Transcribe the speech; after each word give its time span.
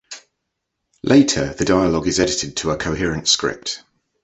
Later, 1.03 1.53
the 1.53 1.63
dialog 1.63 2.07
is 2.07 2.19
edited 2.19 2.57
to 2.57 2.71
a 2.71 2.75
coherent 2.75 3.27
script. 3.27 3.83